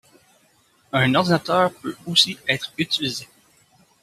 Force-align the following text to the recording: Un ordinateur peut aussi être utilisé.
Un 0.93 1.13
ordinateur 1.13 1.71
peut 1.71 1.95
aussi 2.07 2.35
être 2.47 2.73
utilisé. 2.79 3.27